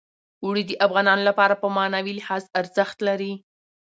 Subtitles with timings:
[0.43, 3.33] اوړي د افغانانو لپاره په معنوي لحاظ ارزښت لري.